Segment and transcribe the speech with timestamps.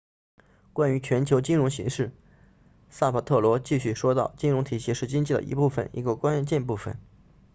[0.73, 2.11] 关于全球金融形势
[2.89, 6.97] 萨帕特罗继续说道金融体系是经济的一部分一个关键部分